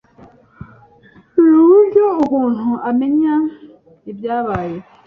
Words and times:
ni 1.43 1.47
uburyo 1.61 2.05
umuntu 2.23 2.67
amenya 2.89 3.35
ibyabaye 4.11 4.77